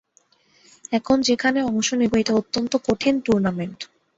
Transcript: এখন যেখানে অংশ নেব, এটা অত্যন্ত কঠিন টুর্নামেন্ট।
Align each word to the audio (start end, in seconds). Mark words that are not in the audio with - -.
এখন 0.91 1.17
যেখানে 1.21 1.59
অংশ 1.63 1.89
নেব, 1.93 2.13
এটা 2.15 2.33
অত্যন্ত 2.35 2.71
কঠিন 2.87 3.15
টুর্নামেন্ট। 3.19 3.79